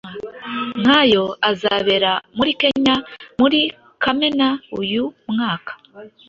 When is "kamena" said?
4.03-4.47